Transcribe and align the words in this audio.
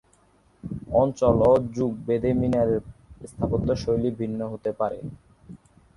অঞ্চল 1.01 1.37
ও 1.49 1.53
যুগ 1.75 1.91
ভেদে 2.07 2.31
মিনারের 2.41 2.81
স্থাপত্যশৈলী 3.29 4.09
ভিন্ন 4.19 4.39
হতে 4.53 4.71
পারে। 4.79 4.99